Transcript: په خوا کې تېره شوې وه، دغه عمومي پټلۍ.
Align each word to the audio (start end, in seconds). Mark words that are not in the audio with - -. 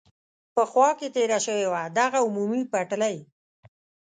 په 0.55 0.63
خوا 0.71 0.89
کې 0.99 1.07
تېره 1.15 1.39
شوې 1.45 1.65
وه، 1.71 1.81
دغه 1.97 2.19
عمومي 2.25 2.61
پټلۍ. 2.71 3.17